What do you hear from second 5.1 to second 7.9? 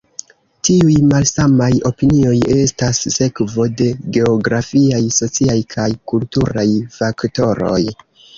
sociaj kaj kulturaj faktoroj.